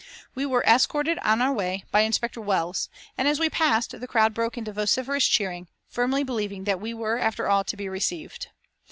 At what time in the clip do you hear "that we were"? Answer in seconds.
6.63-7.19